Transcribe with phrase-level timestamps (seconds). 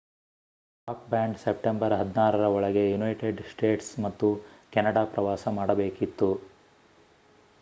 [0.87, 4.29] rock band September 16 ರ ಒಳಗೆ United States ಮತ್ತು
[4.73, 6.29] ಕೆನಡಾ ಪ್ರವಾಸ ಮಾಡಬೇಕಿತ್ತು